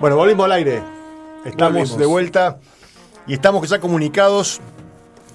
[0.00, 0.82] Bueno, volvimos al aire.
[1.44, 1.98] Estamos Volvimos.
[1.98, 2.58] de vuelta
[3.26, 4.60] y estamos ya comunicados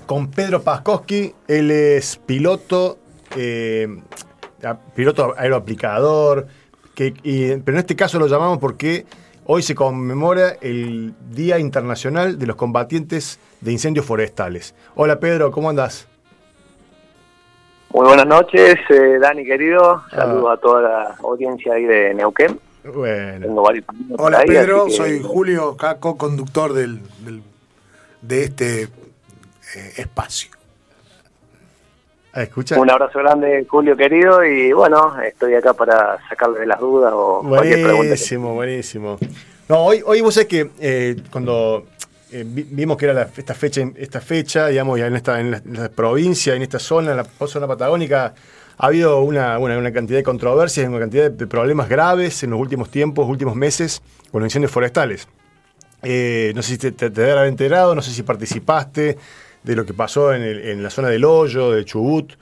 [0.05, 1.33] con Pedro Paskowski.
[1.47, 2.97] Él es piloto,
[3.35, 3.87] eh,
[4.95, 6.47] piloto aeroaplicador,
[6.95, 9.05] que, y- pero en este caso lo llamamos porque
[9.45, 14.75] hoy se conmemora el Día Internacional de los Combatientes de Incendios Forestales.
[14.95, 16.07] Hola Pedro, ¿cómo andás?
[17.93, 20.03] Muy buenas noches, eh, Dani querido.
[20.11, 20.15] Ah.
[20.15, 22.59] Saludos a toda la audiencia ahí de Neuquén.
[22.93, 23.85] Bueno, Tengo varios
[24.17, 27.41] Hola ahí, Pedro, que- soy Julio, acá co-conductor del, del-
[28.21, 28.89] de este eh,
[29.97, 30.51] espacio.
[32.33, 32.79] Ah, ¿escucha?
[32.79, 37.75] Un abrazo grande, Julio querido, y bueno, estoy acá para sacarle las dudas o cualquier
[37.81, 37.93] pregunta.
[37.93, 39.17] que- Buenísimo, buenísimo.
[39.67, 41.85] No, hoy, hoy vos sabés que eh, cuando
[42.31, 45.51] eh, vi- vimos que era la- esta fecha, esta fecha, digamos, ya en esta, en
[45.51, 48.33] la, en la provincia, en esta zona, en la zona patagónica,
[48.77, 52.59] ha habido una, una, una cantidad de controversias, una cantidad de problemas graves en los
[52.59, 55.27] últimos tiempos, últimos meses, con los incendios forestales.
[56.03, 59.17] Eh, no sé si te, te, haber enterado, no sé si participaste
[59.63, 62.33] de lo que pasó en, el- en la zona del Hoyo, de Chubut.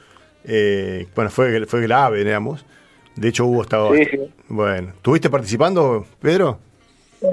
[0.43, 2.65] Eh, bueno, fue, fue grave, digamos.
[3.15, 3.95] De hecho, hubo estado.
[3.95, 4.19] Sí, sí.
[4.49, 6.59] Bueno, ¿estuviste participando, Pedro?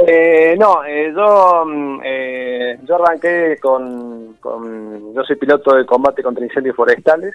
[0.07, 6.23] Eh, no, eh, yo, mm, eh, yo arranqué con, con- Yo soy piloto de combate
[6.23, 7.35] contra incendios forestales.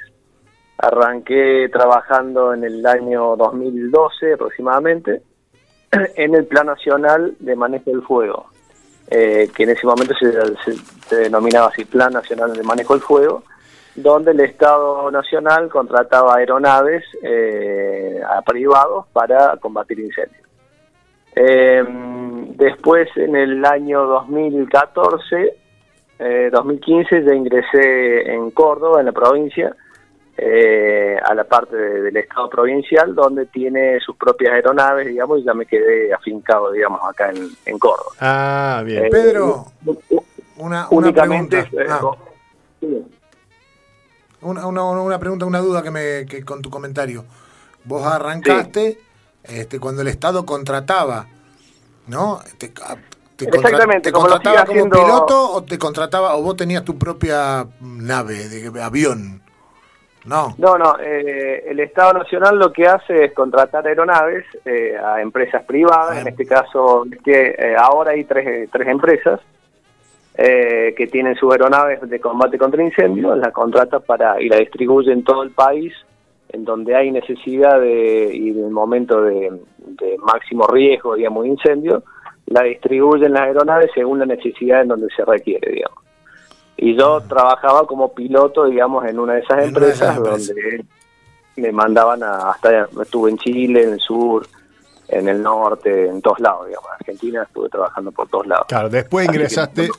[0.78, 5.22] Arranqué trabajando en el año 2012 aproximadamente
[6.16, 8.48] en el Plan Nacional de Manejo del Fuego,
[9.10, 13.44] eh, que en ese momento se, denominaba así Plan Nacional de Manejo del Fuego,
[13.96, 20.48] donde el Estado Nacional contrataba aeronaves eh, a privados para combatir incendios.
[21.40, 21.84] Eh,
[22.56, 25.54] después, en el año 2014,
[26.20, 29.76] eh, 2015, ya ingresé en Córdoba, en la provincia,
[30.38, 35.44] eh, a la parte de- del Estado provincial, donde tiene sus propias aeronaves, digamos, y
[35.44, 38.12] ya me quedé afincado, digamos, acá en, en Córdoba.
[38.20, 39.06] Ah, bien.
[39.06, 39.66] Eh, Pedro,
[40.58, 41.64] una, una únicamente...
[41.64, 42.18] pregunta.
[42.82, 43.08] eh, Ah,
[44.42, 47.26] una, una- una pregunta, una duda que me que con tu comentario.
[47.86, 49.00] Vos arrancaste
[49.44, 51.26] este, cuando el Estado contrataba,
[52.08, 52.40] ¿no?
[52.60, 52.98] Te, a-
[53.36, 56.56] te Exactamente, ¿Te como lo contrataba sigue como haciendo- piloto o te contrataba o vos
[56.56, 59.42] tenías tu propia nave, de avión?
[60.28, 60.54] No.
[60.58, 65.64] No, no, eh, el Estado Nacional lo que hace es contratar aeronaves eh, a empresas
[65.64, 66.22] privadas, Ah.
[66.22, 69.40] en este caso que eh, ahora hay tres, eh, tres empresas
[70.38, 75.12] eh, que tienen sus aeronaves de combate contra incendios, las contrata para y la distribuye
[75.12, 75.94] en todo el país,
[76.50, 81.50] en donde hay necesidad de y en el momento de, de máximo riesgo, digamos, de
[81.50, 82.04] incendio,
[82.48, 86.04] la distribuyen las aeronaves según la necesidad en donde se requiere, digamos.
[86.78, 90.86] Y yo trabajaba como piloto, digamos, en una de esas En de empresas, donde
[91.56, 94.46] me mandaban a, hasta estuve en Chile, en el sur,
[95.08, 96.88] en el norte, en todos lados, digamos.
[96.92, 98.68] En Argentina estuve trabajando por todos lados.
[98.68, 99.90] Claro, después Así que- ingresaste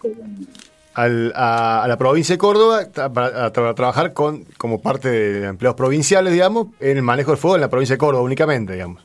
[0.94, 5.76] al- a, a la provincia de Córdoba tra- para, trabajar con, como parte de empleados
[5.76, 9.04] provinciales, digamos, en el manejo del fuego en la provincia de Córdoba únicamente, digamos.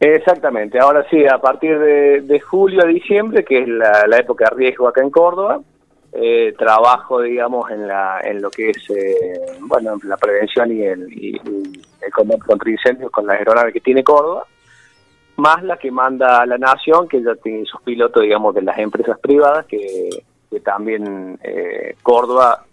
[0.00, 4.46] Exactamente, ahora sí, a partir de, de julio a diciembre, que es la, la época
[4.50, 5.60] de riesgo acá en Córdoba,
[6.16, 11.12] eh, trabajo, digamos, en, la, en lo que es, eh, bueno, la prevención y el,
[11.12, 11.40] y
[12.00, 14.46] el combate contra incendios con la aeronave que tiene Córdoba,
[15.36, 18.78] más la que manda a la Nación, que ya tiene sus pilotos, digamos, de las
[18.78, 22.64] empresas privadas, que, que también eh, Córdoba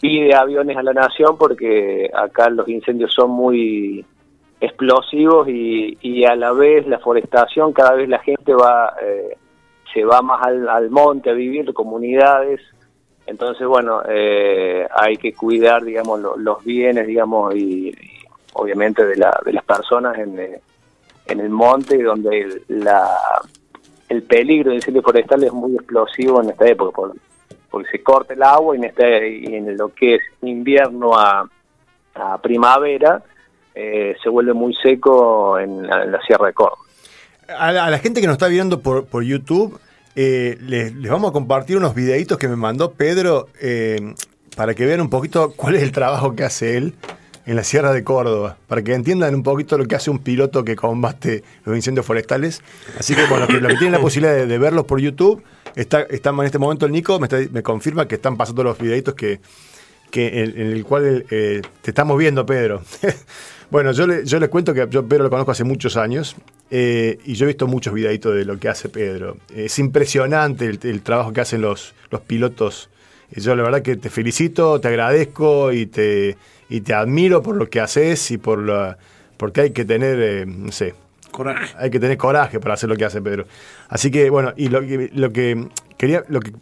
[0.00, 4.04] pide aviones a la Nación porque acá los incendios son muy
[4.60, 9.36] explosivos y, y a la vez la forestación, cada vez la gente va eh,
[9.92, 12.60] se va más al monte a vivir, comunidades,
[13.26, 17.94] entonces bueno, eh, hay que cuidar, digamos, lo- los bienes, digamos, y,
[18.54, 20.60] obviamente de, la, de las personas en, eh,
[21.26, 23.08] en el monte, donde el, la,
[24.08, 27.14] el peligro de incendio forestal es muy explosivo en esta época, por-
[27.70, 31.48] porque se corta el agua y en, este, y en lo que es invierno a,
[32.14, 33.22] a primavera,
[33.74, 36.82] eh, se vuelve muy seco en la, en la Sierra de Córdoba.
[37.58, 39.78] A la, a la gente que nos está viendo por, por YouTube,
[40.16, 44.14] eh, les, les vamos a compartir unos videitos que me mandó Pedro eh,
[44.56, 46.94] para que vean un poquito cuál es el trabajo que hace él
[47.44, 50.64] en la Sierra de Córdoba, para que entiendan un poquito lo que hace un piloto
[50.64, 52.62] que combate los incendios forestales.
[52.98, 55.42] Así que, bueno, los que, los que tienen la posibilidad de, de verlos por YouTube,
[55.74, 58.78] está, están en este momento el Nico, me, está- me confirma que están pasando los
[58.78, 59.40] videitos que,
[60.12, 62.82] que en, en el cual eh, te estamos viendo, Pedro.
[63.72, 66.36] bueno, yo le, yo les cuento que yo Pedro lo conozco hace muchos años
[66.70, 69.38] eh, y yo he visto muchos videitos de lo que hace Pedro.
[69.54, 72.90] Es impresionante el, el trabajo que hacen los, los pilotos.
[73.34, 76.36] Yo la verdad que te felicito, te agradezco y te,
[76.68, 78.98] y te admiro por lo que haces y por la,
[79.38, 80.94] porque hay que tener, eh, no sé,
[81.30, 81.74] Coraje.
[81.78, 83.46] Hay que tener coraje para hacer lo que hace Pedro.
[83.88, 85.66] Así que, bueno, y lo que, lo que
[85.96, 86.52] quería, lo que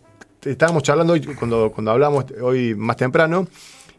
[0.44, 3.48] estábamos charlando hoy, cuando, cuando hablamos hoy más temprano,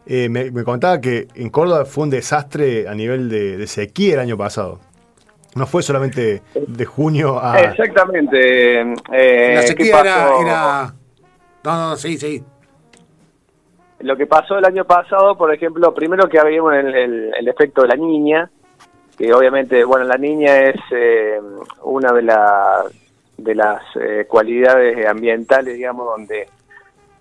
[0.06, 4.16] eh, me, me contaba que en Córdoba fue un desastre a nivel de, de sequía
[4.16, 4.80] el año pasado.
[5.56, 7.60] No fue solamente de junio a.
[7.62, 8.82] Exactamente.
[8.82, 8.86] eh,
[9.56, 10.94] la ¿qué sequía era.
[11.64, 12.44] No, no, sí, sí.
[14.00, 17.84] Lo que pasó el año pasado, por ejemplo, primero que habíamos el, el- el efecto
[17.84, 18.50] de la niña,
[19.18, 21.40] que obviamente, bueno, la niña es eh,
[21.84, 22.84] una de, la-
[23.38, 26.48] de las eh, cualidades ambientales, digamos, donde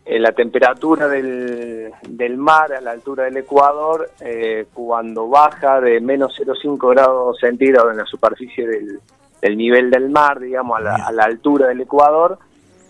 [0.07, 6.35] la temperatura del, del mar a la altura del Ecuador, eh, cuando baja de menos
[6.39, 8.99] 0,5 grados centígrados en la superficie del,
[9.41, 12.39] del nivel del mar, digamos, a la, a la altura del Ecuador,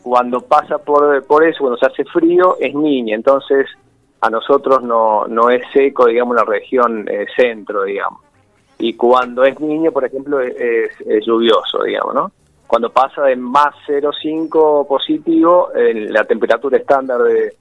[0.03, 3.15] cuando pasa por, por eso, cuando se hace frío, es niña.
[3.17, 3.67] Entonces,
[4.23, 8.21] a nosotros no, no es seco, digamos, la región eh, centro, digamos.
[8.79, 12.33] Y cuando es niño, por ejemplo, es, es- es lluvioso, digamos, ¿no?
[12.71, 17.53] Cuando pasa de más 0,5 positivo, eh, la temperatura estándar de,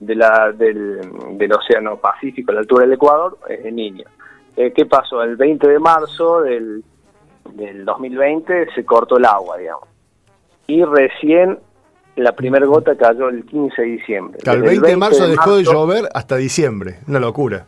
[0.00, 0.98] de la, del,
[1.38, 4.04] del Océano Pacífico a la altura del Ecuador es de niño.
[4.56, 5.22] Eh, ¿Qué pasó?
[5.22, 6.82] El 20 de marzo del,
[7.52, 9.84] del 2020 se cortó el agua, digamos.
[10.66, 11.60] Y recién
[12.16, 14.38] la primera gota cayó el 15 de diciembre.
[14.44, 16.98] el Desde 20 de marzo dejó de marzo- llover hasta diciembre.
[17.06, 17.64] Una locura.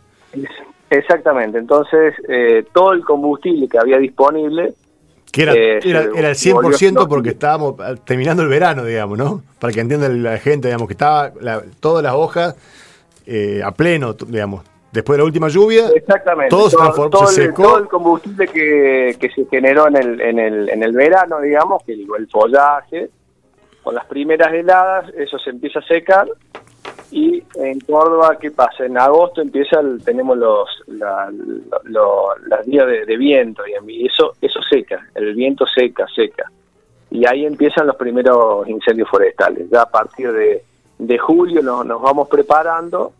[0.90, 4.74] Exactamente, entonces eh, todo el combustible que había disponible,
[5.32, 7.08] Que era, Eh, era, era el volvió 100% loco.
[7.08, 9.42] porque estábamos eh, terminando el verano, digamos, ¿no?
[9.58, 12.56] Para que entienda la gente, digamos, que estaba la- todas las hojas
[13.26, 14.64] eh, a pleno, digamos.
[14.92, 17.62] Después de la última lluvia, exactamente, todo se transformó, todo se el, secó.
[17.62, 21.80] todo el combustible que, que se generó en el, en, el, en el verano, digamos,
[21.84, 23.08] que el, el follaje,
[23.84, 26.26] con las primeras heladas, eso se empieza a secar.
[27.12, 28.84] Y en Córdoba, ¿qué pasa?
[28.84, 35.06] En agosto empieza tenemos los la- lo- lo- días de, viento y eso eso seca,
[35.14, 36.50] el viento seca, seca.
[37.10, 39.68] Y ahí empiezan los primeros incendios forestales.
[39.70, 40.62] Ya a partir de,
[40.98, 43.12] de julio nos, nos vamos preparando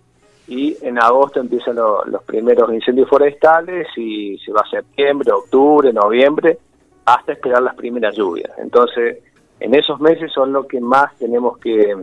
[0.47, 5.93] y en agosto empiezan lo- los primeros incendios forestales y se va a septiembre, octubre,
[5.93, 6.59] noviembre,
[7.05, 8.53] hasta esperar las primeras lluvias.
[8.59, 9.19] Entonces,
[9.59, 11.97] en esos meses son los que más tenemos que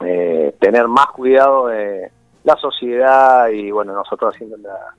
[0.00, 2.10] eh, tener más cuidado de
[2.44, 4.94] la sociedad y bueno, nosotros haciendo la,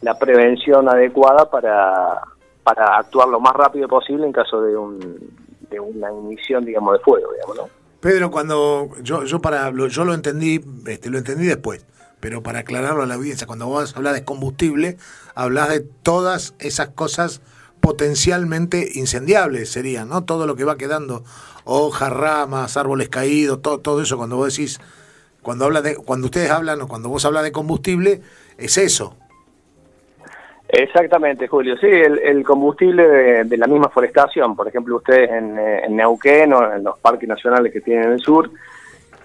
[0.00, 2.20] la prevención adecuada para,
[2.62, 4.98] para actuar lo más rápido posible en caso de, un,
[5.70, 7.80] de una ignición, digamos, de fuego, digamos, ¿no?
[8.00, 11.84] Pedro, cuando yo, yo para lo, yo lo entendí, este, lo entendí después,
[12.18, 14.96] pero para aclararlo a la audiencia, cuando vos hablas de combustible,
[15.34, 17.42] hablas de todas esas cosas
[17.80, 20.24] potencialmente incendiables serían, ¿no?
[20.24, 21.22] Todo lo que va quedando,
[21.64, 24.80] hojas, ramas, árboles caídos, todo, todo eso cuando vos decís,
[25.42, 28.20] cuando habla de, cuando ustedes hablan o cuando vos hablas de combustible,
[28.58, 29.16] es eso.
[30.68, 31.76] Exactamente, Julio.
[31.78, 36.72] Sí, el, el combustible de, la misma forestación, por ejemplo, ustedes en, en Neuquén o
[36.72, 38.50] en los parques nacionales que tienen en el sur,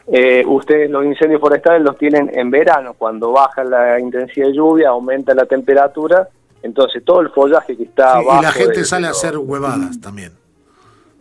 [0.08, 4.90] eh, ustedes los incendios forestales los tienen en verano, cuando baja la intensidad de lluvia,
[4.90, 6.28] aumenta la temperatura,
[6.66, 8.42] entonces todo el follaje que está Sí, y abajo...
[8.42, 10.34] la gente de- sale de a hacer huevadas también.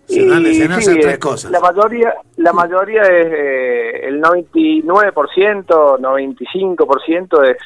[0.07, 1.51] Se Y, dan, se sí, hacer tres eh, cosas.
[1.51, 7.57] La mayoría, la mayoría es eh, el 99%, 95% es,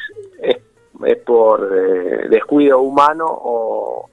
[0.40, 0.56] es,
[1.04, 4.08] es por eh, descuido humano o,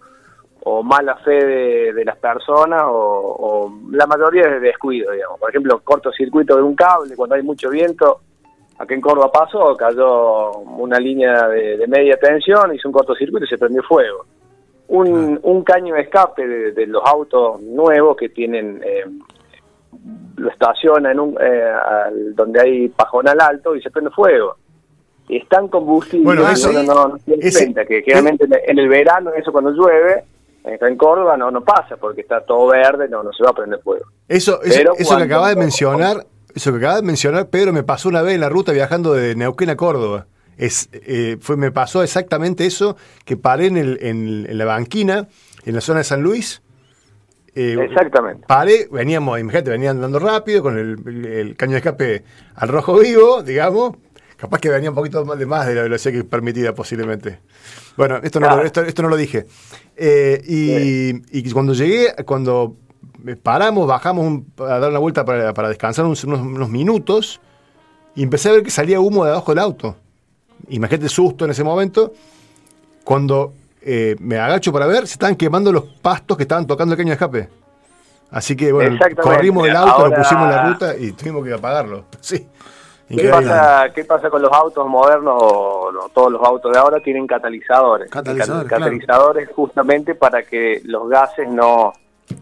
[0.64, 5.40] o mala fe de, de las personas o, o la mayoría es de descuido, digamos.
[5.40, 8.22] Por ejemplo, cortocircuito de un cable cuando hay mucho viento.
[8.78, 13.50] Aquí en Córdoba pasó, cayó una línea de, de media tensión, hizo un cortocircuito y
[13.50, 14.26] se prendió fuego.
[14.88, 19.06] Un, un caño de escape de, de los autos nuevos que tienen eh,
[20.38, 24.58] lo estaciona en un eh, al- donde hay pajonal alto y se prende fuego.
[25.28, 28.80] Y están combustible Bueno, eso- no, no tiene ese- cuenta que generalmente en el- en
[28.80, 30.24] el verano eso cuando llueve
[30.66, 33.54] acá en Córdoba no no pasa porque está todo verde no no se va a
[33.54, 34.06] prender fuego.
[34.28, 36.18] Eso, eso, Pero eso que cuando- acabas de mencionar,
[36.56, 39.36] eso que acabas de mencionar, Pedro, me pasó una vez en la ruta viajando de
[39.36, 40.28] Neuquén a Córdoba.
[40.58, 42.96] Es, eh, fue, me pasó exactamente eso,
[43.26, 45.28] que paré en, el, en, en la banquina,
[45.66, 46.62] en la zona de San Luis.
[47.56, 52.24] eh, exactamente Paré, veníamos, imagínate, venían andando rápido con el, el- el caño de escape
[52.56, 53.98] al rojo vivo, digamos.
[54.38, 57.40] Capaz que venía un poquito más de más de la velocidad que permitida posiblemente.
[57.96, 59.46] Bueno, esto no, lo, esto, esto no lo dije.
[59.96, 62.76] Eh, y, y cuando llegué, cuando
[63.42, 67.40] paramos, bajamos un- a dar una vuelta para, para descansar unos, minutos
[68.16, 69.96] y empecé a ver que salía humo de abajo del auto.
[70.70, 72.14] Imagínate el susto en ese momento.
[73.04, 76.98] Cuando eh, me agacho para ver, se estaban quemando los pastos que estaban tocando el
[76.98, 77.50] caño de escape.
[78.32, 81.54] Así que bueno, corrimos del auto, Ahora- lo pusimos en la ruta y tuvimos que
[81.54, 82.06] apagarlo.
[82.22, 82.48] Sí.
[83.08, 87.00] ¿Qué pasa, ¿Qué pasa con los autos modernos o no, todos los autos de ahora
[87.00, 88.10] tienen catalizadores?
[88.10, 91.94] Catalizadores, catalizadores justamente para que los gases no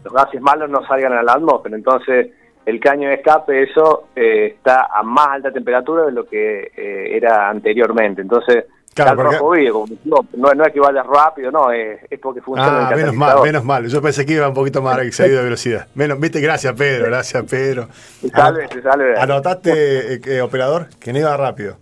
[0.04, 1.76] los gases malos no salgan a la atmósfera.
[1.76, 2.28] Entonces,
[2.66, 7.16] el caño de escape, eso eh, está a más alta temperatura de lo que eh,
[7.16, 8.22] era anteriormente.
[8.22, 8.64] Entonces,
[8.94, 9.70] Claro, está porque-
[10.04, 13.14] no, no, no es que vaya rápido, no, es, es porque funciona Ah, el menos
[13.16, 13.86] mal, menos mal.
[13.88, 15.88] Yo pensé que iba un poquito más excedido de velocidad.
[15.96, 17.88] Menos, viste, gracias Pedro, gracias Pedro.
[18.20, 19.18] Se salve, se salve.
[19.18, 21.76] Anotaste, eh, que, operador, que no iba rápido.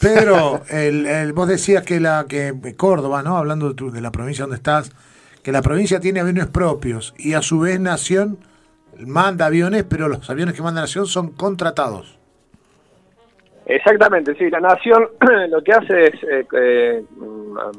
[0.00, 3.36] Pedro, el, el- vos decías que la que Córdoba, ¿no?
[3.36, 4.90] Hablando de, tu- de la provincia donde estás,
[5.46, 8.36] que la provincia tiene aviones propios y a su vez Nación
[8.98, 12.18] manda aviones, pero los aviones que manda Nación son contratados.
[13.64, 14.50] Exactamente, sí.
[14.50, 15.06] La Nación
[15.50, 17.04] lo que hace es eh, eh,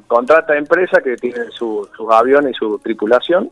[0.07, 3.51] contrata empresas que tienen su- sus aviones y su tripulación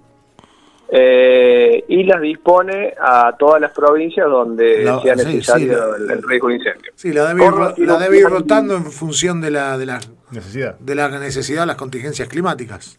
[0.88, 6.24] eh, y las dispone a todas las provincias donde La- sea necesario sí, el, el
[6.24, 6.92] riesgo de incendio.
[6.96, 10.00] Sí, la debe ir, la debe ir rotando en función de la, de la,
[10.32, 10.80] Necesidad.
[10.80, 12.98] de la necesidad de las contingencias climáticas.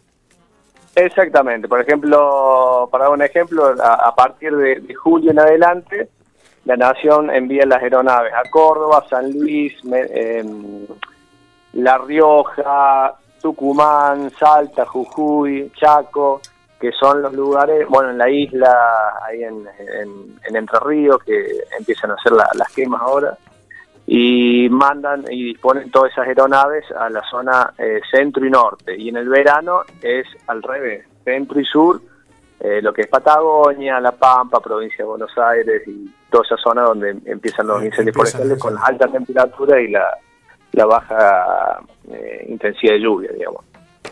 [0.97, 1.67] Exactamente.
[1.67, 6.09] Por ejemplo, para dar un ejemplo, a, partir de, julio en adelante,
[6.65, 10.87] la Nación envía las aeronaves a Córdoba, San Luis, em,
[11.73, 16.41] La Rioja, Tucumán, Salta, Jujuy, Chaco,
[16.79, 18.75] que son los lugares, bueno, en la isla,
[19.23, 19.67] ahí en,
[20.01, 21.45] en- en Entre Ríos, que
[21.77, 23.37] empiezan a hacer la- las quemas ahora,
[24.09, 28.95] y mandan y disponen todas esas aeronaves a la zona eh, centro y norte.
[28.97, 32.01] Y en el verano es al revés, centro y sur,
[32.61, 36.83] eh, lo que es Patagonia, La Pampa, provincia de Buenos Aires y toda esa zona
[36.83, 40.17] donde empiezan los incendios empiezan forestales con las altas temperaturas y la,
[40.71, 43.65] la baja eh, intensidad de lluvia, digamos.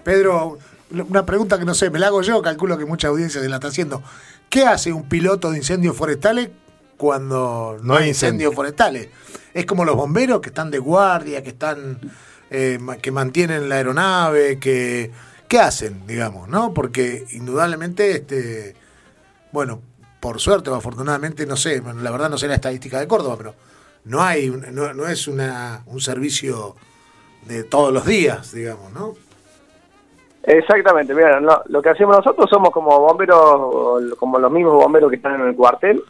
[0.03, 0.57] Pedro,
[0.91, 3.55] una pregunta que no sé, me la hago yo, calculo que mucha audiencia se la
[3.55, 4.03] está haciendo.
[4.49, 6.49] ¿Qué hace un piloto de incendios forestales
[6.97, 8.49] cuando no, No hay hay incendio.
[8.49, 9.09] incendios forestales?
[9.53, 11.99] Es como los bomberos que están de guardia, que están
[12.49, 15.11] eh, ma- que mantienen la aeronave, que
[15.47, 16.73] ¿qué hacen, digamos, no?
[16.73, 18.75] Porque indudablemente este
[19.51, 19.81] bueno,
[20.19, 23.55] por suerte o afortunadamente, no sé, la verdad no sé la estadística de Córdoba, pero
[24.05, 26.75] no hay no, no es una un servicio
[27.45, 29.13] de todos los días, digamos, ¿no?
[30.43, 35.15] Exactamente, mira, no, lo que hacemos nosotros somos como bomberos, como los mismos bomberos que
[35.15, 36.03] están en el cuartel,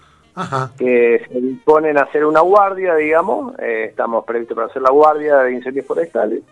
[0.77, 5.37] Que se disponen a hacer una guardia, digamos, eh, estamos previstos para hacer la guardia
[5.37, 6.43] de incendios forestales.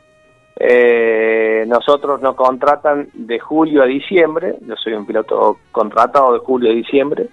[0.56, 6.72] Eh, nosotros nos contratan de julio a diciembre, yo soy un piloto contratado de julio
[6.72, 7.28] a diciembre,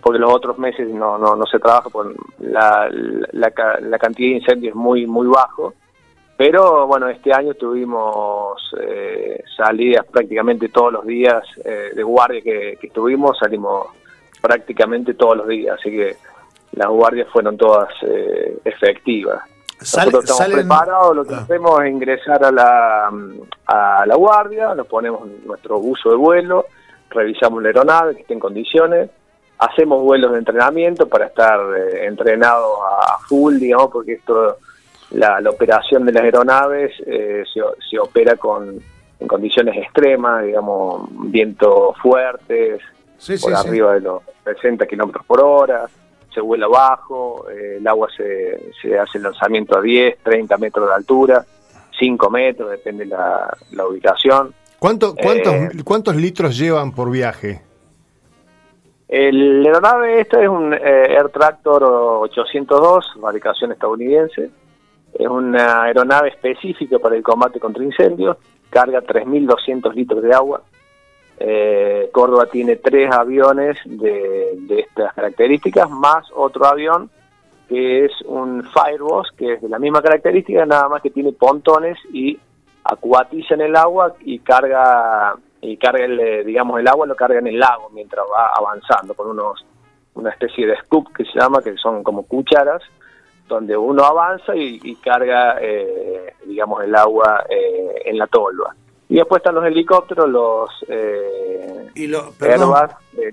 [0.00, 2.88] porque los otros meses no, no, no se trabaja, por la,
[3.32, 5.74] la cantidad de incendios es muy, muy bajo.
[6.36, 12.76] Pero bueno, este año tuvimos eh, salidas prácticamente todos los días eh, de guardia que,
[12.78, 13.86] que estuvimos, salimos
[14.46, 16.16] prácticamente todos los días, así que
[16.72, 19.40] las guardias fueron todas eh, efectivas.
[19.80, 21.38] Sale- Nosotros estamos salen- preparados, lo que Ah.
[21.42, 23.10] hacemos es ingresar a la,
[23.66, 26.66] a la guardia, nos ponemos nuestro buzo de vuelo,
[27.10, 29.10] revisamos la aeronave que esté en condiciones,
[29.58, 34.58] hacemos vuelos de entrenamiento para estar eh, entrenados a full, digamos, porque esto,
[35.10, 37.60] la, la operación de las aeronaves eh, se,
[37.90, 38.78] se opera con
[39.18, 42.82] en condiciones extremas, digamos, vientos fuertes,
[43.18, 43.68] Sí, por sí.
[43.68, 45.86] arriba de los 60 kilómetros por hora,
[46.32, 50.88] se vuela bajo, eh, el agua se, se hace el lanzamiento a 10, 30 metros
[50.88, 51.44] de altura,
[51.98, 54.54] 5 metros, depende la, la ubicación.
[54.78, 55.70] ¿Cuánto, cuántos, Eh.
[55.82, 57.62] ¿Cuántos litros llevan por viaje?
[59.08, 60.78] El la aeronave esta es un eh,
[61.16, 64.50] Air Tractor 802, fabricación estadounidense.
[65.14, 68.36] Es una aeronave específica para el combate contra incendios.
[68.68, 70.62] Carga 3.200 litros de agua.
[71.38, 77.10] Eh, Córdoba tiene tres aviones de, de estas características, más otro avión
[77.68, 81.98] que es un Fireboss, que es de la misma característica, nada más que tiene pontones
[82.12, 82.38] y
[82.84, 87.38] acuatiza en el agua y carga y carga el, eh, digamos el agua lo carga
[87.38, 89.64] en el lago mientras va avanzando con unos
[90.14, 92.82] una especie de scoop que se llama que son como cucharas
[93.48, 98.74] donde uno avanza y, carga eh, digamos el agua eh, en la tolva
[99.08, 102.78] y después están los helicópteros los eh, Y lo, Airbus
[103.18, 103.32] eh,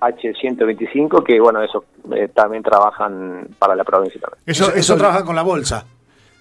[0.00, 1.84] H125 que bueno esos
[2.14, 5.84] eh, también trabajan para la provincia también eso, Eso, eso, eso, trabaja con la bolsa.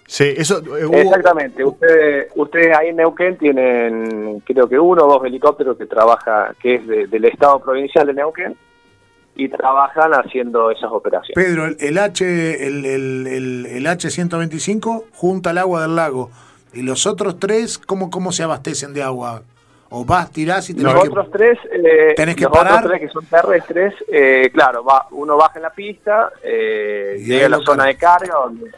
[0.05, 5.13] sí, eso, eh, hubo- Exactamente, ustedes, ustedes ahí en Neuquén tienen creo que uno o
[5.13, 8.55] dos helicópteros que trabaja, que es de- del Estado Provincial de Neuquén,
[9.39, 11.35] y trabajan haciendo esas operaciones.
[11.35, 12.25] Pedro, el, el H
[12.67, 16.31] el, el, el, el H125 junta el agua del lago.
[16.77, 19.41] ¿Y los otros tres cómo, cómo se abastecen de agua?
[19.89, 22.73] ¿O vas, tirás y tenés los otros tres, eh, tenés que los parar?
[22.73, 27.47] otros tres que son terrestres, eh, claro, va, uno baja en la pista, eh, llega
[27.47, 28.69] a la zona de carga donde,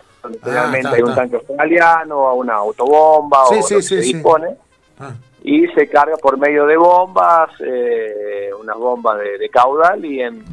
[0.41, 4.55] realmente ah, hay un tanque australiano, una autobomba o lo que se dispone.
[4.97, 5.13] Ah.
[5.43, 10.43] Y se carga por medio de bombas, eh, unas bombas de, caudal y en,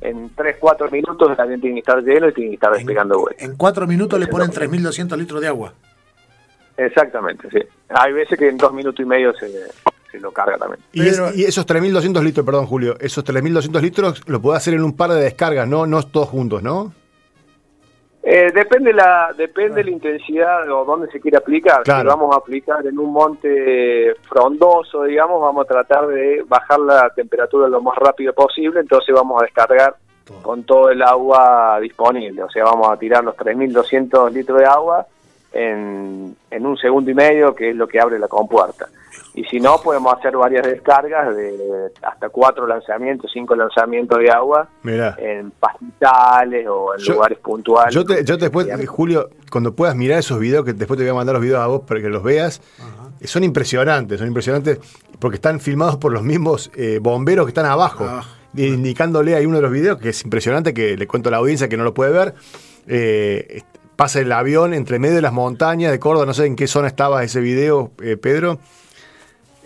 [0.00, 3.28] en 3, 4 minutos avión tiene que estar lleno y tiene que estar despegando.
[3.38, 5.72] En 4 minutos le ponen 3.200 litros de agua.
[6.76, 7.58] Exactamente, sí.
[7.88, 9.48] Hay veces que en dos minutos y medio se,
[10.10, 10.80] se lo carga también.
[10.92, 15.10] Y, esos 3.200 litros, perdón Julio, esos 3.200 litros lo puede hacer en un par
[15.10, 16.92] de descargas, no, no todos juntos, ¿no?
[18.28, 21.82] Eh, depende la depende la intensidad o dónde se quiere aplicar.
[21.84, 27.08] Si vamos a aplicar en un monte frondoso, digamos, vamos a tratar de bajar la
[27.10, 29.94] temperatura lo más rápido posible, entonces vamos a descargar
[30.42, 32.42] con todo el agua disponible.
[32.42, 35.06] O sea, vamos a tirar los 3.200 litros de agua
[35.56, 38.88] en, en un segundo y medio, que es lo que abre la compuerta.
[39.36, 44.66] Y si no, podemos hacer varias descargas de hasta cuatro lanzamientos, cinco lanzamientos de agua
[44.82, 47.94] en pastizales o en lugares puntuales.
[47.94, 51.14] Yo, te, yo después, Julio, cuando puedas mirar esos videos, que después te voy a
[51.14, 52.62] mandar los videos a vos para que los veas,
[53.24, 54.78] son impresionantes, son impresionantes
[55.18, 58.24] porque están filmados por los mismos eh, bomberos que están abajo, ah,
[58.56, 61.68] indicándole ahí uno de los videos que es impresionante, que le cuento a la audiencia
[61.68, 62.34] que no lo puede ver.
[62.86, 63.62] Eh,
[63.96, 66.86] pasa el avión entre medio de las montañas de Córdoba, no sé en qué zona
[66.86, 68.58] estaba ese video, eh, Pedro.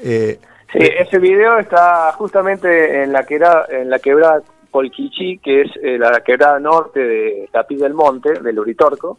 [0.02, 0.38] Eh,
[0.72, 5.98] sí, ese video está justamente en la quebrada, en la quebrada Polquichi, que es eh,
[5.98, 9.18] la quebrada norte de Tapiz del Monte, del Uritorco.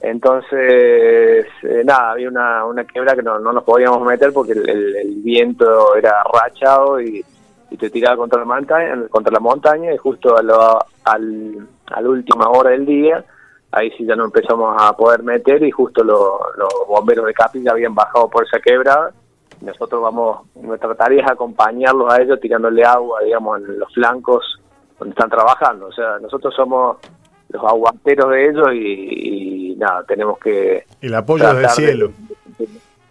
[0.00, 1.46] Entonces,
[1.84, 6.24] nada, había una, una quebra que no, no nos podíamos meter porque el, viento era
[6.24, 7.24] rachado y,
[7.78, 12.50] te tiraba contra la montaña, contra la montaña y justo a, al, a la última
[12.50, 13.24] hora del día
[13.72, 16.38] ahí sí ya no empezamos a poder meter y justo los
[16.86, 19.12] bomberos de Capi ya habían bajado por esa quebrada.
[19.62, 24.60] Nosotros vamos, nuestra tarea es acompañarlos a ellos tirándole agua, digamos, en los flancos
[24.98, 25.86] donde están trabajando.
[25.86, 26.98] O sea, nosotros somos
[27.48, 30.84] los aguanteros de ellos y, nada, tenemos que...
[31.00, 32.12] El apoyo del cielo.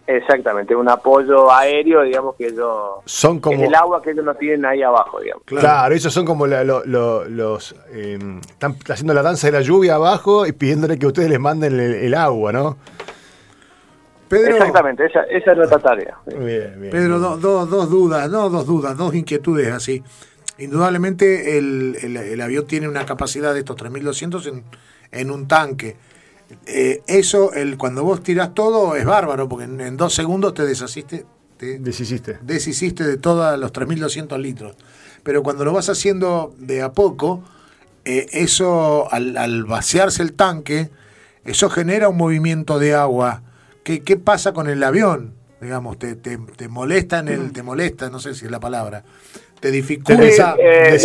[0.06, 2.96] Exactamente, un apoyo aéreo, digamos que ellos...
[3.04, 3.62] Son como...
[3.62, 5.44] el agua que ellos no tienen ahí abajo, digamos.
[5.44, 7.74] Claro, ellos son como los...
[7.92, 11.78] Em, están haciendo la danza de la lluvia abajo y pidiéndole que ustedes les manden
[11.78, 12.76] el, agua, ¿no?
[14.28, 16.18] Pedro, Exactamente, esa, es nuestra tarea.
[16.26, 20.02] Pedro, dos dudas, no dos dudas, dos inquietudes así.
[20.58, 24.64] Indudablemente el, el, avión tiene una capacidad de estos 3.200 en,
[25.12, 25.96] en un tanque.
[26.66, 31.24] Eh, eso, el, cuando vos tirás todo, es bárbaro, porque en, dos segundos te deshaciste.
[31.56, 32.38] Te deshiciste.
[32.42, 34.76] deshiciste de todos los 3.200 litros.
[35.22, 37.42] Pero cuando lo vas haciendo de a poco,
[38.04, 40.90] eh, eso, al, vaciarse el tanque,
[41.44, 43.42] eso genera un movimiento de agua.
[43.84, 45.34] ¿Qué, qué pasa con el avión?
[45.60, 49.04] Digamos, te, te, te molesta en el, te molesta, no sé si es la palabra,
[49.60, 50.98] te dificulta eh,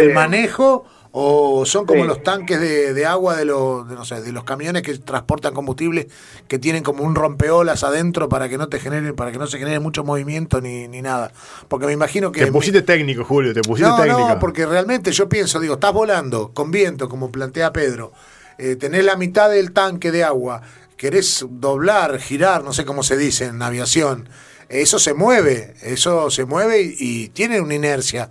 [0.00, 0.84] el manejo
[1.20, 4.82] o son como los tanques de, agua de los, de, no sé, de los camiones
[4.82, 6.06] que transportan combustible
[6.46, 9.58] que tienen como un rompeolas adentro para que no te generen, para que no se
[9.58, 11.32] genere mucho movimiento ni, ni nada.
[11.66, 12.44] Porque me imagino que.
[12.44, 14.28] Te pusiste técnico, Julio, te pusiste técnico.
[14.28, 18.12] No, porque realmente yo pienso, digo, estás volando con viento, como plantea Pedro,
[18.56, 20.62] eh, tenés la mitad del tanque de agua,
[20.96, 24.28] querés doblar, girar, no sé cómo se dice en aviación.
[24.68, 28.30] Eso se mueve, eso se mueve y tiene una inercia.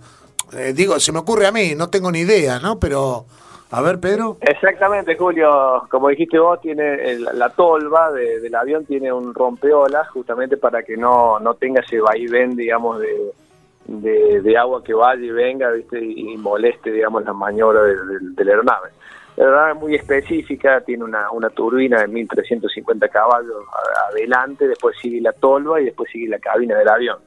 [0.52, 2.78] Eh, digo, se me ocurre a mí, no tengo ni idea, ¿no?
[2.78, 3.26] Pero,
[3.70, 4.38] a ver, Pedro.
[4.40, 10.82] Exactamente, Julio, como dijiste vos, tiene la tolva del avión tiene un rompeolas justamente para
[10.82, 16.02] que no, no tenga ese vaivén, digamos, de, de, agua que vaya y venga, ¿viste?
[16.02, 18.90] Y, moleste, digamos, la maniobra de, la aeronave.
[19.36, 23.64] La aeronave es muy específica, tiene una, una turbina de 1350 caballos
[24.10, 27.18] adelante, después sigue la tolva y después sigue la cabina del avión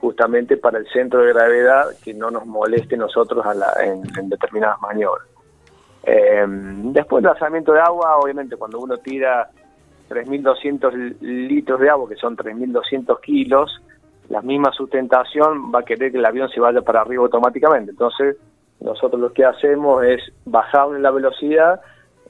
[0.00, 3.44] justamente para el centro de gravedad que no nos moleste nosotros
[3.82, 5.26] en, determinadas maniobras.
[6.02, 9.50] Eh, después del lanzamiento de agua, obviamente cuando uno tira
[10.08, 13.82] 3.200 litros de agua, que son 3.200 kilos,
[14.28, 17.92] la misma sustentación va a querer que el avión se vaya para arriba automáticamente.
[17.92, 18.36] Entonces,
[18.80, 21.80] nosotros lo que hacemos es bajar la velocidad,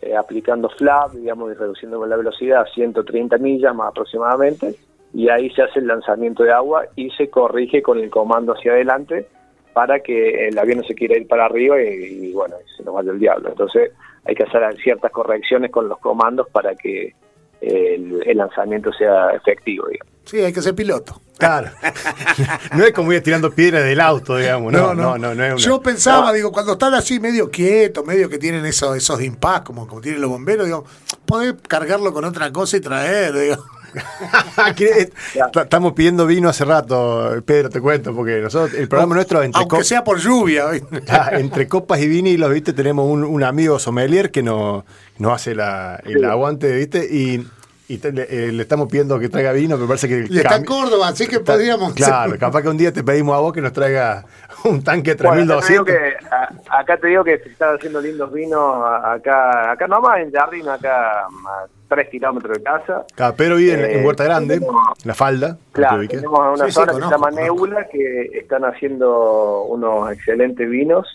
[0.01, 4.77] eh, aplicando flap, digamos, y reduciendo la velocidad a 130 millas más aproximadamente,
[5.17, 8.73] y ahí se hace el lanzamiento de agua y se corrige con el comando hacia
[8.73, 9.27] adelante
[9.73, 13.13] para que el avión no se quiera ir para arriba y, bueno, se nos vaya
[13.13, 13.49] el diablo.
[13.49, 13.93] Entonces
[14.27, 17.15] hay que hacer ciertas correcciones con los comandos para que
[17.63, 19.87] el, lanzamiento sea efectivo.
[19.87, 20.13] Digamos.
[20.27, 21.19] Sí, hay que ser piloto.
[21.39, 21.71] Claro.
[22.77, 24.71] no es como ir tirando piedra del auto, digamos.
[24.71, 25.35] No, no, no.
[25.35, 29.63] no, Yo pensaba, digo, cuando están así medio quietos, medio que tienen esos, esos impas,
[29.63, 30.85] como, como tienen los bomberos, digo,
[31.25, 33.65] podés cargarlo con otra cosa y traer, digo.
[34.77, 35.11] ¿Qué-
[35.53, 39.61] ta- Estamos pidiendo vino hace rato, Pedro, te cuento, porque nosotros, el programa nuestro, entre,
[39.61, 40.67] Aunque sea por lluvia.
[41.09, 42.73] Ah, entre copas y vinilos, ¿viste?
[42.73, 44.85] Tenemos un, un amigo sommelier que nos,
[45.19, 47.07] nos hace la, el aguante, ¿viste?
[47.11, 47.47] Y,
[47.89, 50.27] y te- le, eh, le estamos pidiendo que traiga vino, me parece que...
[50.29, 51.95] Y está en Córdoba, así que está- podríamos.
[51.95, 54.25] Claro, capaz que un día te pedimos a vos que nos traiga
[54.65, 56.71] un tanque de Bueno, acá 3200.
[56.71, 61.21] acá te digo que se están haciendo lindos vinos acá, acá nomás en Jardín, acá
[61.21, 63.05] a 3 kilómetros de casa.
[63.15, 65.57] Claro, Pedro vive en, en Eh, Huerta Grande, tenemos- la falda.
[65.73, 66.17] que Claro, ubiques.
[66.21, 67.41] tenemos una Sí, sí, zona que se llama conozco.
[67.41, 71.07] Nebula que están haciendo unos excelentes vinos.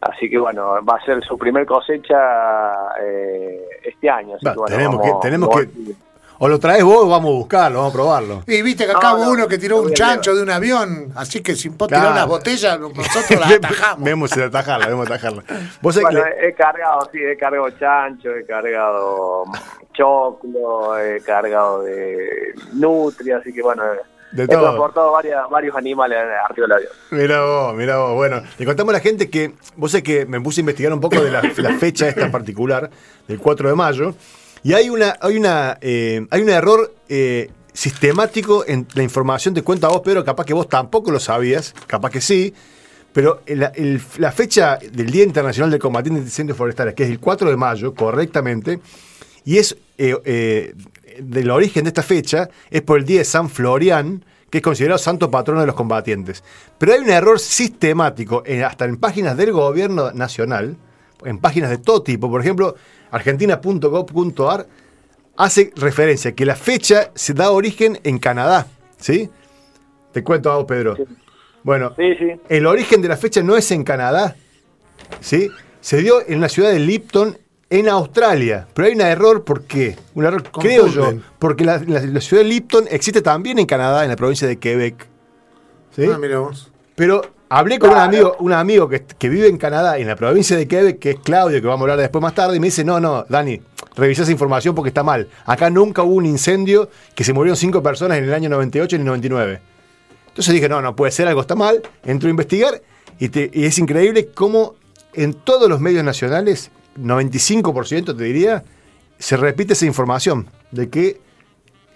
[0.00, 2.16] Así que bueno, va a ser su primer cosecha
[3.00, 4.36] eh, este año.
[4.36, 6.06] Así que, bueno, tenemos vamos- que, tenemos vamos- que...
[6.38, 8.42] O lo traes vos o vamos a buscarlo, vamos a probarlo.
[8.46, 11.12] Y viste que No, acá hubo no, uno que tiró un chancho de un avión,
[11.16, 12.02] así que sin vos Claro.
[12.02, 14.04] tirar unas botellas, nosotros las atajamos.
[14.04, 15.42] Vemos si atajarla, vemos atajarla.
[15.80, 19.44] Vos Bueno, le- he cargado, sí, he cargado chancho, he cargado
[19.94, 23.82] choclo, he cargado de nutria, así que bueno,
[24.32, 24.60] De he todo.
[24.62, 26.92] transportado varias, varios animales arriba del avión.
[27.12, 28.14] Mira vos, mira vos.
[28.14, 31.00] Bueno, le contamos a la gente que vos sé que me puse a investigar un
[31.00, 32.90] poco de la, la fecha esta en particular,
[33.26, 34.14] del 4 de mayo,
[34.62, 39.54] y hay una, hay una, eh, hay un error eh, sistemático en la información.
[39.54, 42.54] Te cuento a vos, Pedro, capaz que vos tampoco lo sabías, capaz que sí.
[43.12, 43.42] Pero
[44.18, 47.56] la fecha del Día Internacional del Combatiente de Incendios Forestales, que es el 4 de
[47.56, 48.80] mayo, correctamente,
[49.44, 50.74] y es eh,
[51.18, 54.98] del origen de esta fecha, es por el Día de San Florián, que es considerado
[54.98, 56.44] santo patrono de los combatientes.
[56.76, 60.76] Pero hay un error sistemático, hasta en páginas del gobierno nacional,
[61.24, 62.74] en páginas de todo tipo, por ejemplo,
[63.10, 64.66] argentina.gov.ar
[65.36, 68.66] hace referencia que la fecha se da origen en Canadá,
[68.98, 69.28] ¿sí?
[70.12, 70.96] Te cuento a vos, Pedro.
[71.62, 72.32] Bueno, Sí, sí.
[72.48, 74.36] el origen de la fecha no es en Canadá,
[75.20, 75.50] ¿sí?
[75.80, 77.36] Se dio en la ciudad de Lipton,
[77.68, 78.66] en Australia.
[78.72, 79.96] Pero hay un error, ¿por qué?
[80.14, 84.04] Un error, creo yo, porque la, la- la ciudad de Lipton existe también en Canadá,
[84.04, 85.06] en la provincia de Quebec.
[85.94, 86.04] ¿sí?
[86.12, 86.70] Ah, mira vos.
[86.94, 90.56] Pero hablé con un amigo, un amigo que, que vive en Canadá, en la provincia
[90.56, 92.84] de Quebec, que es Claudio, que vamos a hablar después más tarde, y me dice,
[92.84, 93.60] no, no, Dani,
[93.96, 95.28] revisa esa información porque está mal.
[95.44, 99.04] Acá nunca hubo un incendio que se murieron cinco personas en el año 98 ni
[99.04, 99.60] 99.
[100.28, 101.82] Entonces dije, no, no puede ser, algo está mal.
[102.04, 102.82] Entro a investigar
[103.18, 104.74] y, te- y es increíble cómo
[105.14, 108.64] en todos los medios nacionales, 95% te diría,
[109.18, 111.20] se repite esa información de que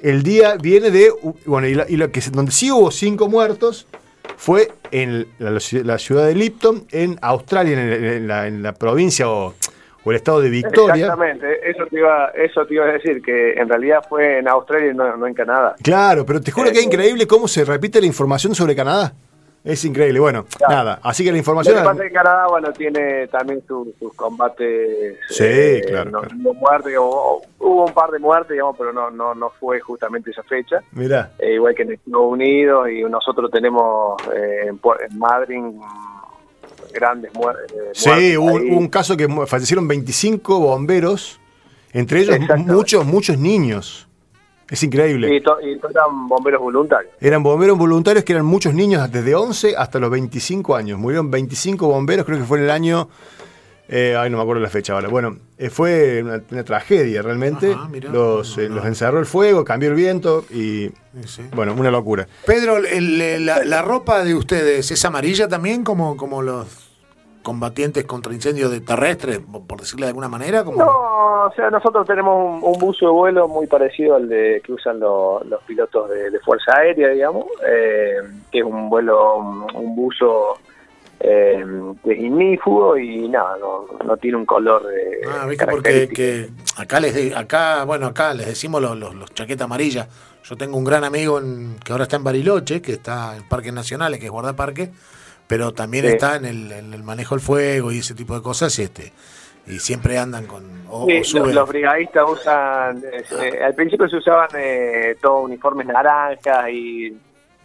[0.02, 1.12] el día viene de.
[1.44, 3.86] Bueno, y, la- y que, donde sí hubo cinco muertos
[4.36, 9.54] fue en la, ciudad de Lipton, en Australia, en, la, en la provincia o,
[10.04, 11.06] o el estado de Victoria.
[11.06, 14.92] Exactamente, eso te, iba, eso te iba a decir, que en realidad fue en Australia
[14.92, 15.76] y no, no en Canadá.
[15.82, 19.12] Claro, pero te juro que es Eh, increíble cómo se repite la información sobre Canadá.
[19.62, 20.18] Es increíble.
[20.20, 20.74] Bueno, Claro.
[20.74, 21.00] nada.
[21.02, 21.76] Así que la Lo información.
[21.76, 25.18] que pasa es que Canadá, bueno, tiene también su- sus combates.
[25.28, 26.34] Sí, claro, No claro.
[26.42, 30.30] hubo muertes, o- hubo un par de muertes, digamos, pero no, no, no fue justamente
[30.30, 30.80] esa fecha.
[30.92, 31.32] Mirá.
[31.38, 35.62] Eh, igual que en Estados Unidos, y nosotros tenemos eh, en, en Madrid
[36.92, 38.38] grandes eh, Sí, muertes.
[38.38, 41.38] hubo un, caso que fallecieron 25 bomberos,
[41.92, 44.08] entre ellos muchos, muchos niños.
[44.70, 45.34] Es increíble.
[45.34, 47.12] Y, to- y eran bomberos voluntarios.
[47.20, 50.98] Eran bomberos voluntarios que eran muchos niños desde 11 hasta los 25 años.
[50.98, 53.08] Murieron 25 bomberos, creo que fue en el año...
[53.88, 55.08] eh, ay, no me acuerdo la fecha ahora.
[55.08, 57.72] Bueno, eh, fue una, una tragedia realmente.
[57.72, 58.10] Ajá, mirá.
[58.10, 60.90] los, eh, No, los encerró el fuego, cambió el viento y...
[61.26, 61.42] Sí.
[61.52, 62.28] Bueno, una locura.
[62.46, 66.89] Pedro, el- el- la, la ropa de ustedes es amarilla también, como, como los
[67.42, 70.62] combatientes contra incendios de terrestres, por decirlo de alguna manera.
[70.64, 70.78] Como...
[70.78, 74.72] No, o sea, nosotros tenemos un, un buzo de vuelo muy parecido al de que
[74.72, 78.16] usan lo- los pilotos de, de Fuerza Aérea, digamos, eh,
[78.52, 80.58] que es un vuelo, un, un buzo
[81.18, 81.64] eh,
[82.02, 86.48] que es ignífugo y nada, no, no tiene un color de Ah, viste, porque que
[86.78, 90.08] acá les de- acá, bueno, acá les decimos los, los, los chaquetas amarillas.
[90.44, 93.72] Yo tengo un gran amigo en- que ahora está en Bariloche, que está en Parques
[93.72, 94.90] Nacionales, que es guardaparque,
[95.50, 96.12] pero también Sí.
[96.12, 99.12] está en el, en el manejo del fuego y ese tipo de cosas, y este
[99.66, 101.54] y siempre andan con o, Sí, o los, suben.
[101.54, 107.14] los brigadistas usan, eh, al principio se usaban eh, todos uniformes naranjas y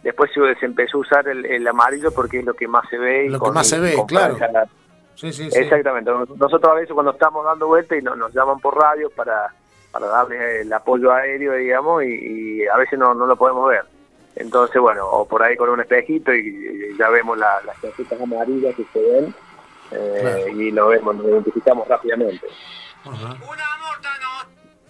[0.02, 2.98] después se, se empezó a usar el, el amarillo porque es lo que más se
[2.98, 3.24] ve.
[3.26, 4.36] y Lo que más se ve, claro.
[5.14, 5.58] Sí, sí, sí.
[5.58, 6.10] Exactamente.
[6.36, 9.52] Nosotros a veces cuando estamos dando vueltas y no- nos llaman por radio para,
[9.90, 12.08] para darles el apoyo aéreo, digamos, y,
[12.62, 13.84] y a veces no, no lo podemos ver.
[14.36, 16.40] Entonces, bueno, o por ahí con un espejito y,
[16.94, 19.34] y ya vemos la- las casitas amarillas que se ven
[19.92, 20.48] eh, Claro.
[20.48, 22.46] y lo vemos, lo identificamos rápidamente.
[23.04, 23.36] Ajá.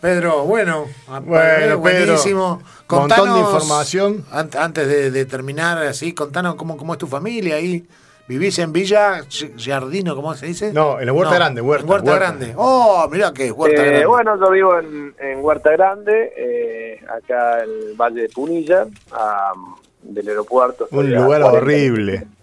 [0.00, 2.62] Pedro, bueno, eh, Pedro, buenísimo.
[2.88, 4.24] montón de información.
[4.30, 7.86] an- antes de, de terminar, así, contanos cómo, cómo es tu familia ahí.
[8.28, 10.72] ¿Vivís en Villa Giardino, cómo se dice?
[10.72, 11.86] No, en la Huerta Grande, Huerta.
[11.86, 12.54] Huerta, Grande.
[12.56, 14.06] Oh, mirá que Huerta eh, Grande.
[14.06, 18.86] Bueno, yo vivo en, Huerta Grande, eh, acá en el Valle de Punilla,
[20.02, 20.88] del aeropuerto.
[20.90, 22.26] Un lugar horrible.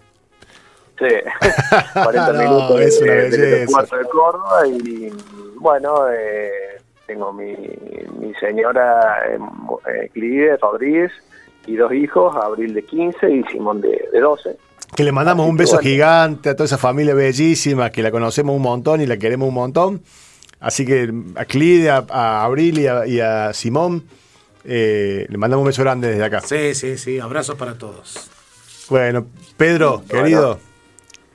[0.96, 1.06] Sí,
[2.04, 5.12] 40 minutos es una del aeropuerto de Córdoba y
[5.56, 7.52] bueno, eh, tengo mi,
[8.20, 11.10] mi señora eh, Clide Rodríguez
[11.66, 14.56] y dos hijos, Abril de 15 y Simón de, de 12.
[14.96, 18.62] Que le mandamos un beso gigante a toda esa familia bellísima, que la conocemos un
[18.62, 20.02] montón y la queremos un montón.
[20.60, 24.04] Así que a Clide, a, Abril y a, Simón,
[24.64, 26.40] eh, le mandamos un beso grande desde acá.
[26.40, 28.30] Sí, sí, sí, abrazos para todos.
[28.88, 29.26] Bueno,
[29.56, 30.60] Pedro, querido,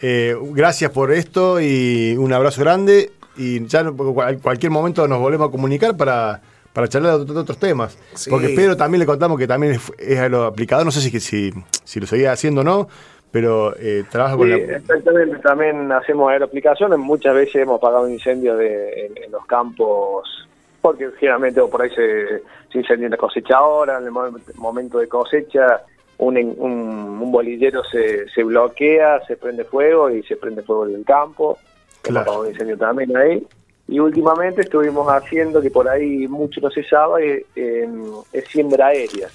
[0.02, 3.12] eh, gracias por esto y un abrazo grande.
[3.38, 6.41] Y ya en cualquier momento nos volvemos a comunicar para,
[6.74, 7.98] para charlar de otros, temas.
[8.30, 11.54] Porque Pedro también le contamos que también es, es lo aplicador, no sé si, si,
[11.84, 12.88] si lo seguía haciendo o no,
[13.32, 14.56] pero eh, trabaja con la...
[14.58, 20.48] Exactamente, también hacemos aeroaplicaciones, muchas veces hemos pagado incendios de, en, los campos,
[20.82, 24.12] porque generalmente por ahí se, se incendia la cosecha ahora, en el
[24.56, 25.84] momento de cosecha
[26.18, 31.06] un, un, bolillero se, se bloquea, se prende fuego y se prende fuego en el
[31.06, 31.58] campo,
[32.04, 33.46] hemos pagado un incendio también ahí.
[33.88, 37.89] Y últimamente estuvimos haciendo, que por ahí mucho no se sabe, eh,
[38.34, 39.30] es siembra aérea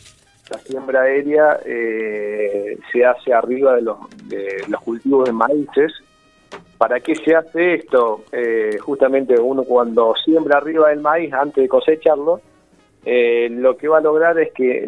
[0.51, 5.93] la siembra aérea eh, se hace arriba de los, de los cultivos de maíces.
[6.77, 8.25] ¿Para qué se hace esto?
[8.31, 12.41] Eh, justamente uno cuando siembra arriba del maíz antes de cosecharlo,
[13.05, 14.87] eh, lo que va a lograr es que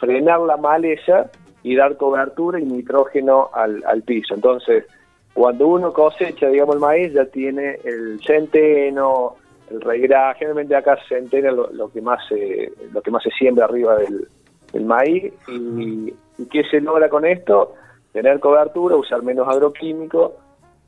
[0.00, 1.30] frenar la maleza
[1.62, 4.34] y dar cobertura y nitrógeno al, piso.
[4.34, 4.84] Entonces,
[5.32, 9.36] cuando uno cosecha, digamos, el maíz, ya tiene el centeno,
[9.70, 13.64] el regra, generalmente acá centeno lo, lo que más se, lo que más se siembra
[13.64, 14.28] arriba del,
[14.72, 16.12] el maíz y,
[16.50, 17.74] qué se logra con esto
[18.12, 20.32] tener cobertura usar menos agroquímicos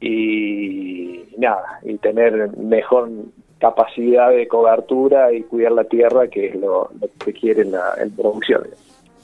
[0.01, 3.09] y, nada y tener mejor
[3.59, 6.91] capacidad de cobertura y cuidar la tierra que es lo,
[7.25, 8.62] que quiere en la producción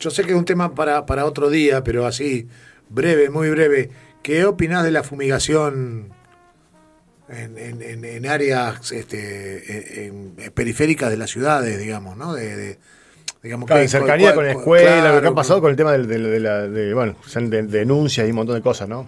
[0.00, 2.48] yo sé que es un tema para, para otro día pero así
[2.88, 3.90] breve muy breve
[4.22, 6.14] ¿qué opinas de la fumigación
[7.28, 12.34] en, en, en áreas este, en, periféricas de las ciudades, digamos, ¿no?
[12.34, 12.78] de,
[13.44, 16.40] Digamos, en cercanía con la escuela, lo que ha pasado con el tema de, de,
[16.40, 19.06] la, de, bueno, de denuncias y un montón de cosas, ¿no?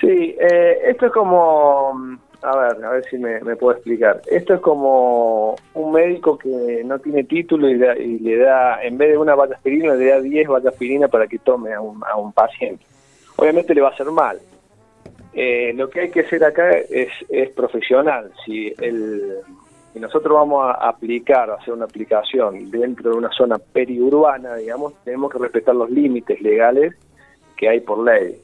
[0.00, 4.22] Sí, eh, esto es como, a ver, a ver si me, puedo explicar.
[4.30, 7.74] Esto es como un médico que no tiene título y,
[8.20, 11.80] le da, en vez de una aspirina, le da 10 aspirina para que tome a
[11.80, 12.84] un, a un paciente.
[13.34, 14.38] Obviamente le va a hacer mal.
[15.34, 18.30] Eh, lo que hay que hacer acá es, es profesional.
[18.46, 19.40] Si el
[19.94, 24.94] y nosotros vamos a aplicar, a hacer una aplicación dentro de una zona periurbana, digamos,
[25.04, 26.94] tenemos que respetar los límites legales
[27.56, 28.36] que hay por ley.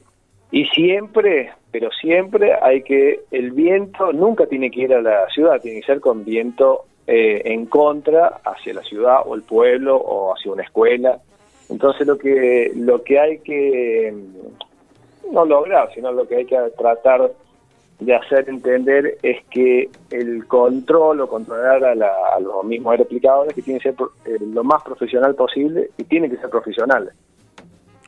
[0.51, 5.61] Y siempre, pero siempre hay que, el viento nunca tiene que ir a la ciudad,
[5.61, 10.33] tiene que ser con viento eh, en contra hacia la ciudad o el pueblo o
[10.33, 11.19] hacia una escuela.
[11.69, 14.13] Entonces lo que, lo que hay que,
[15.31, 17.31] no lograr, sino lo que hay que tratar
[17.99, 23.79] de hacer entender es que el control o controlar a, los mismos aeroaplicadores que tiene
[23.79, 27.11] que ser eh, lo más profesional posible y tiene que ser profesional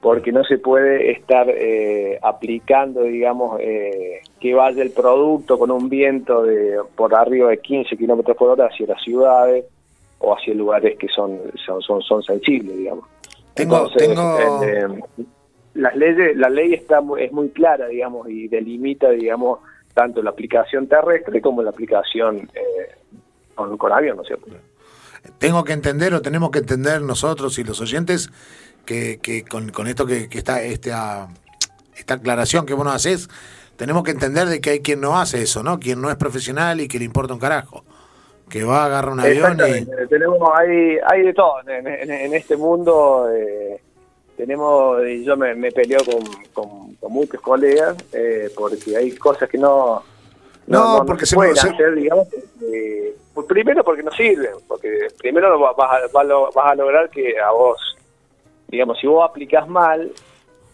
[0.01, 5.89] porque no se puede estar eh, aplicando, digamos, eh, que vaya el producto con un
[5.89, 9.65] viento de por arriba de 15 kilómetros por hora hacia las ciudades
[10.17, 13.05] o hacia lugares que son son, son, sensibles, digamos.
[13.53, 13.87] Tengo,
[15.75, 19.59] las leyes, la ley está es muy clara, digamos, y delimita, digamos,
[19.93, 22.95] tanto la aplicación terrestre como la aplicación eh,
[23.55, 24.47] con, avión, ¿no es cierto?
[25.37, 28.31] Tengo que entender o tenemos que entender nosotros y los oyentes
[28.85, 31.27] que, que con, con, esto que, que, está esta,
[31.95, 33.29] esta aclaración que vos nos haces,
[33.81, 35.79] tenemos que entender de que hay quien no hace eso, ¿no?
[35.79, 37.83] Quien no es profesional y que le importa un carajo.
[38.47, 40.07] Que va, a agarrar un avión y...
[40.07, 43.27] Tenemos, hay, hay de todo en, este mundo.
[43.33, 43.81] Eh,
[44.37, 50.03] tenemos, yo me, me peleo con con muchos colegas, eh, porque hay cosas que no,
[50.67, 52.27] no, porque se pueden hacer, digamos,
[53.33, 57.97] pues primero porque no sirven, porque primero vas a, vas a lograr que a vos,
[58.67, 60.11] digamos, si vos aplicás mal,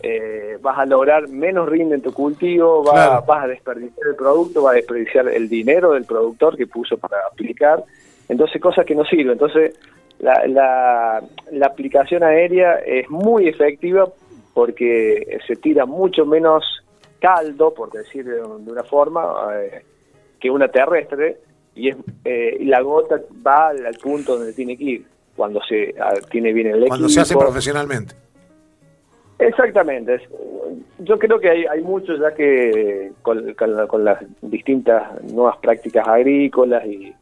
[0.03, 4.63] eh, vas a lograr menos rinde en tu cultivo, vas, vas a desperdiciar el producto,
[4.63, 7.83] vas a desperdiciar el dinero del productor que puso para aplicar,
[8.27, 9.31] entonces cosas que no sirven.
[9.31, 9.79] Entonces,
[10.19, 14.07] la, la, la aplicación aérea es muy efectiva
[14.53, 16.63] porque se tira mucho menos
[17.19, 19.83] caldo, por decir de, una forma, eh,
[20.39, 21.37] que una terrestre,
[21.75, 26.13] y, es, eh, la gota va al, punto donde tiene que ir, cuando se ah,
[26.31, 26.89] tiene bien el equipo.
[26.89, 28.15] Cuando se hace profesionalmente.
[29.37, 30.15] Exactamente.
[30.15, 30.29] Es-
[30.99, 36.07] Yo creo que hay, hay muchos ya que con, con con las distintas nuevas prácticas
[36.07, 37.13] agrícolas y,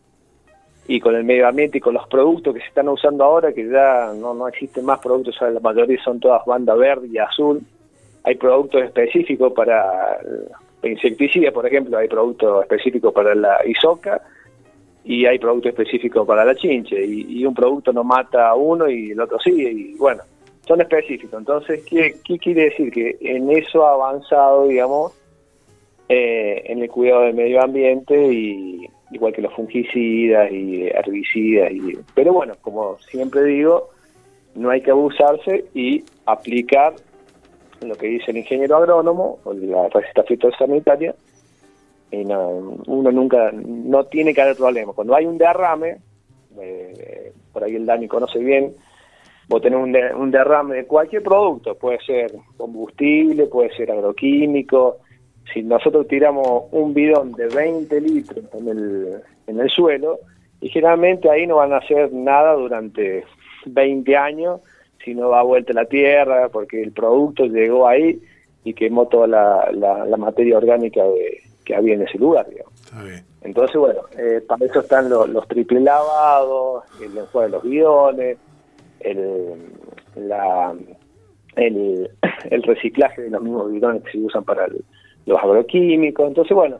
[0.87, 3.67] y con el medio ambiente y con los productos que se están usando ahora, que
[3.67, 7.61] ya no, no existen más productos, la mayoría son todas banda verde y azul.
[8.23, 10.19] Hay productos específicos para
[10.81, 14.21] el insecticida, por ejemplo, hay productos específicos para la isoca
[15.03, 18.89] y hay productos específicos para la chinche y, y un producto no mata a uno
[18.89, 20.23] y el otro sí y bueno
[20.67, 25.13] son específicos entonces qué, qué quiere decir que en eso ha avanzado digamos
[26.09, 28.74] eh, en el cuidado del medio ambiente y
[29.11, 33.89] igual que los fungicidas y herbicidas y pero bueno como siempre digo
[34.55, 36.93] no hay que abusarse y aplicar
[37.81, 41.13] lo que dice el ingeniero agrónomo o la receta fitosanitaria
[42.11, 44.93] y no, uno nunca, no tiene que haber problema.
[44.93, 45.97] Cuando hay un derrame,
[46.61, 48.73] eh, por ahí el Dani conoce bien,
[49.49, 54.99] vos tenés un, de- un derrame de cualquier producto, puede ser combustible, puede ser agroquímico.
[55.53, 60.19] Si nosotros tiramos un bidón de 20 litros en el, en el suelo,
[60.61, 63.23] y generalmente ahí no van a hacer nada durante
[63.65, 64.61] 20 años,
[65.03, 68.19] si no va a vuelta la tierra, porque el producto llegó ahí
[68.63, 72.73] y quemó toda la, la- la materia orgánica de- que había en ese lugar, digamos.
[72.83, 73.23] Está bien.
[73.41, 78.37] Entonces, bueno, eh, para eso están los, los triple lavados, el enjuague de los bidones,
[79.01, 79.53] el,
[80.15, 80.73] la,
[81.55, 82.09] el,
[82.49, 84.83] el reciclaje de los mismos bidones que se usan para el-
[85.25, 86.27] los agroquímicos.
[86.27, 86.77] Entonces, bueno,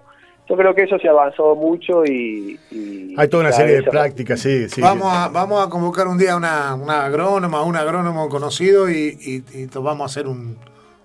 [0.48, 2.60] yo creo que eso se ha avanzado mucho y...
[2.72, 4.80] y Hay toda una serie de prácticas, sí, sí.
[4.82, 9.18] vamos, a, vamos a convocar un día a una, una agrónoma, un agrónomo conocido y,
[9.54, 10.58] y, y to- vamos a hacer un,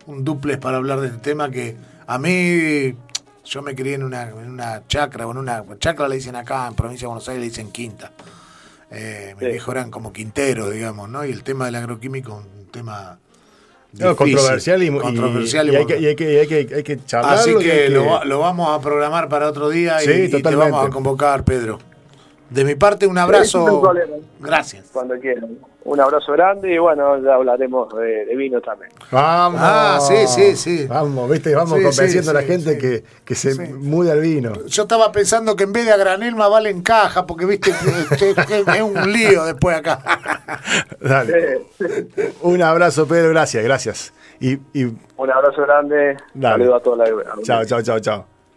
[0.07, 1.75] un duplex para hablar del tema que
[2.07, 2.95] a mí,
[3.45, 6.67] yo me crié en una, en una chacra, o en una chacra le dicen acá
[6.67, 8.13] en provincia de Buenos Aires, le dicen quinta.
[8.91, 11.25] Eh, mis viejos eran como quinteros, digamos, ¿no?
[11.25, 13.19] Y el tema del agroquímico es un tema
[13.99, 16.03] No, controversial y, controversial y y hay, que, bueno.
[16.03, 17.39] y hay que- y hay que- hay que charlarlo.
[17.41, 20.43] Así que, que- Lo, va- lo vamos a programar para otro día y- Sí, y,
[20.43, 21.79] te vamos a convocar, Pedro.
[22.51, 23.83] De mi parte, un abrazo.
[24.41, 24.87] Gracias.
[24.93, 25.59] Cuando quieran.
[25.83, 28.91] Un abrazo grande y bueno, ya hablaremos de, de vino también.
[29.11, 29.61] Vamos.
[29.63, 30.87] Ah, sí, sí, sí.
[30.87, 32.79] Vamos, viste, vamos Sí, convenciendo sí, a la sí, gente sí.
[32.79, 33.73] que, que se Sí.
[33.73, 34.53] mude al vino.
[34.67, 37.73] Yo estaba pensando que en vez de a granel más vale en caja, porque viste
[37.73, 40.01] que, que- que es un lío después acá.
[41.01, 41.63] Dale.
[42.43, 44.13] Un abrazo, Pedro, gracias, gracias.
[44.39, 44.85] Y, y
[45.17, 46.17] Un abrazo grande.
[46.35, 46.65] Dale.
[46.65, 48.40] Saludos a toda la chao, chao, chao, chao.